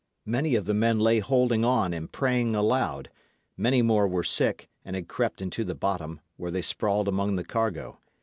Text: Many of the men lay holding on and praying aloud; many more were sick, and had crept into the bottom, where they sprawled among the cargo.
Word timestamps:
Many 0.25 0.55
of 0.55 0.65
the 0.65 0.73
men 0.73 0.97
lay 0.99 1.19
holding 1.19 1.63
on 1.63 1.93
and 1.93 2.11
praying 2.11 2.55
aloud; 2.55 3.11
many 3.55 3.83
more 3.83 4.07
were 4.07 4.23
sick, 4.23 4.67
and 4.83 4.95
had 4.95 5.07
crept 5.07 5.43
into 5.43 5.63
the 5.63 5.75
bottom, 5.75 6.21
where 6.37 6.49
they 6.49 6.63
sprawled 6.63 7.07
among 7.07 7.35
the 7.35 7.45
cargo. 7.45 7.99